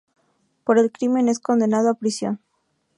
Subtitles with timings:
[0.63, 2.41] Por el crimen es condenado a prisión.